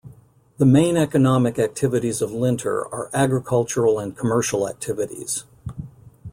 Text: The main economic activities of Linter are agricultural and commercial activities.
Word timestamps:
The 0.57 0.65
main 0.65 0.97
economic 0.97 1.59
activities 1.59 2.23
of 2.23 2.31
Linter 2.31 2.87
are 2.91 3.11
agricultural 3.13 3.99
and 3.99 4.17
commercial 4.17 4.67
activities. 4.67 5.43